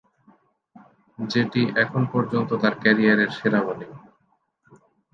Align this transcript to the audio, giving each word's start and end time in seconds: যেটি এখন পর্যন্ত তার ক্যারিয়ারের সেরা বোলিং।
যেটি 1.19 1.61
এখন 1.75 2.01
পর্যন্ত 2.13 2.49
তার 2.61 2.73
ক্যারিয়ারের 2.81 3.29
সেরা 3.37 3.59
বোলিং। 3.65 3.91